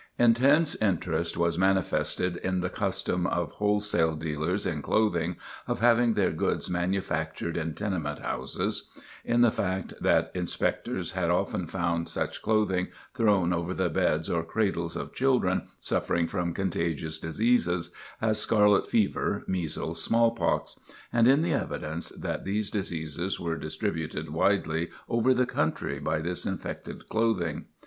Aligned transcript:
Intense 0.17 0.73
interest 0.81 1.37
was 1.37 1.59
manifested 1.59 2.37
in 2.37 2.61
the 2.61 2.71
custom 2.71 3.27
of 3.27 3.51
wholesale 3.51 4.15
dealers 4.15 4.65
in 4.65 4.81
clothing 4.81 5.35
of 5.67 5.79
having 5.79 6.13
their 6.13 6.31
goods 6.31 6.71
manufactured 6.71 7.55
in 7.55 7.75
tenement 7.75 8.17
houses; 8.17 8.89
in 9.23 9.41
the 9.41 9.51
fact 9.51 9.93
that 10.01 10.31
Inspectors 10.33 11.11
had 11.11 11.29
often 11.29 11.67
found 11.67 12.09
such 12.09 12.41
clothing 12.41 12.87
thrown 13.15 13.53
over 13.53 13.75
the 13.75 13.91
beds 13.91 14.27
or 14.27 14.41
cradles 14.41 14.95
of 14.95 15.13
children 15.13 15.67
suffering 15.79 16.25
from 16.25 16.51
contagious 16.51 17.19
diseases, 17.19 17.93
as 18.19 18.39
scarlet 18.39 18.87
fever, 18.89 19.43
measles, 19.45 20.01
smallpox; 20.01 20.79
and 21.13 21.27
in 21.27 21.43
the 21.43 21.53
evidence 21.53 22.09
that 22.09 22.43
these 22.43 22.71
diseases 22.71 23.39
were 23.39 23.55
distributed 23.55 24.31
widely 24.31 24.89
over 25.07 25.31
the 25.31 25.45
country 25.45 25.99
by 25.99 26.19
this 26.21 26.43
infected 26.47 27.07
clothing. 27.07 27.65